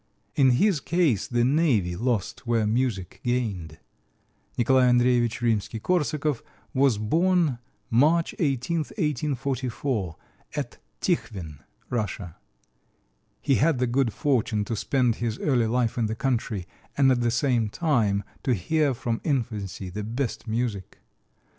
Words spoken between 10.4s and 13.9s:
at Tikhvin, Russia. He had the